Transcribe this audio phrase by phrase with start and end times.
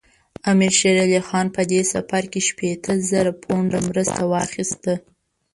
[0.51, 4.93] امیر شېر علي خان په دې سفر کې شپېته زره پونډه مرسته واخیسته.